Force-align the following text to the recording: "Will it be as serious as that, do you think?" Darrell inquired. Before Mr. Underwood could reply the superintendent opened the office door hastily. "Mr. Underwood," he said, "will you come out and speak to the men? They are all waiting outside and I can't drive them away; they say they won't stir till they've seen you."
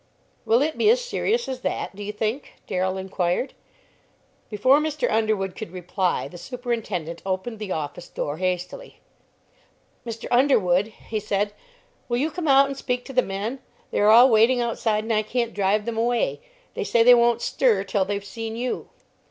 "Will 0.45 0.63
it 0.63 0.79
be 0.79 0.89
as 0.89 0.99
serious 0.99 1.47
as 1.47 1.59
that, 1.61 1.95
do 1.95 2.01
you 2.01 2.11
think?" 2.11 2.53
Darrell 2.65 2.97
inquired. 2.97 3.53
Before 4.49 4.79
Mr. 4.79 5.07
Underwood 5.11 5.55
could 5.55 5.69
reply 5.69 6.27
the 6.27 6.39
superintendent 6.39 7.21
opened 7.23 7.59
the 7.59 7.71
office 7.71 8.07
door 8.07 8.37
hastily. 8.37 8.99
"Mr. 10.03 10.25
Underwood," 10.31 10.87
he 10.87 11.19
said, 11.19 11.53
"will 12.09 12.17
you 12.17 12.31
come 12.31 12.47
out 12.47 12.65
and 12.65 12.75
speak 12.75 13.05
to 13.05 13.13
the 13.13 13.21
men? 13.21 13.59
They 13.91 13.99
are 13.99 14.09
all 14.09 14.31
waiting 14.31 14.59
outside 14.59 15.03
and 15.03 15.13
I 15.13 15.21
can't 15.21 15.53
drive 15.53 15.85
them 15.85 15.99
away; 15.99 16.41
they 16.73 16.83
say 16.83 17.03
they 17.03 17.13
won't 17.13 17.43
stir 17.43 17.83
till 17.83 18.03
they've 18.03 18.25
seen 18.25 18.55
you." 18.55 18.89